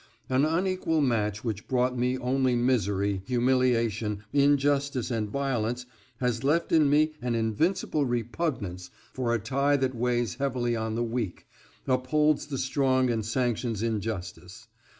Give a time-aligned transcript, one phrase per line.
[0.29, 5.85] "An unequal match which brought me only misery, humiliation, injustice, and violence
[6.19, 11.03] has left in me an invincible repugnance for a tie that weighs heavily on the
[11.03, 11.45] weak,
[11.85, 14.67] upholds the strong and sanctions injustice.